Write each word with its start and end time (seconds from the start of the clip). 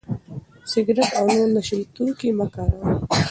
سګرټ 0.71 1.09
او 1.19 1.25
نور 1.35 1.49
نشه 1.55 1.75
يي 1.79 1.85
توکي 1.95 2.29
مه 2.37 2.45
کاروئ. 2.53 2.83